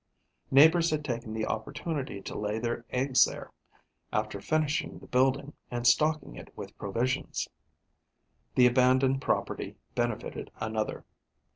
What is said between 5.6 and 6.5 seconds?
and stocking